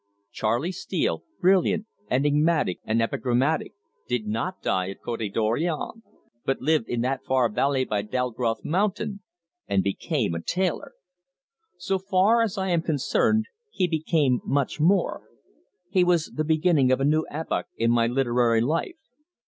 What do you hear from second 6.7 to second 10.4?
in that far valley by Dalgrothe Mountain, and became